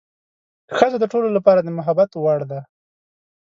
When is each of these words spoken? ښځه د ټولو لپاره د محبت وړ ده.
ښځه 0.77 0.97
د 0.99 1.05
ټولو 1.11 1.27
لپاره 1.37 1.59
د 1.61 1.69
محبت 1.77 2.11
وړ 2.23 2.39
ده. 2.51 2.59